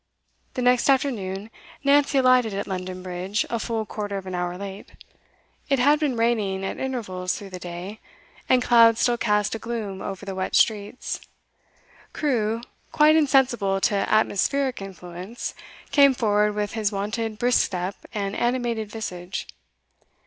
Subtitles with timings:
[0.55, 1.51] The next afternoon,
[1.83, 4.93] Nancy alighted at London Bridge a full quarter of an hour late.
[5.69, 7.99] It had been raining at intervals through the day,
[8.49, 11.21] and clouds still cast a gloom over the wet streets.
[12.13, 12.61] Crewe,
[12.91, 15.53] quite insensible to atmospheric influence,
[15.91, 19.45] came forward with his wonted brisk step and animated visage.